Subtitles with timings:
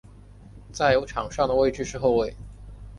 [0.71, 2.35] 在场上的位置是后卫。